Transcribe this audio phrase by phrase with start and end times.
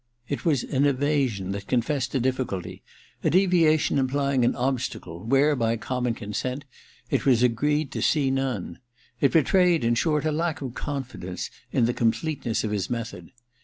[0.27, 2.81] It was an evasion that confessed a difficulty;
[3.23, 6.65] a deviation implying an obstacle, where, by common consent,
[7.11, 8.79] it was agreed to see none;
[9.19, 13.29] it betrayed, in short, a lack of confidence in the completeness of his method.